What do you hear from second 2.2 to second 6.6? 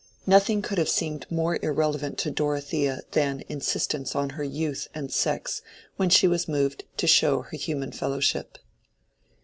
Dorothea than insistence on her youth and sex when she was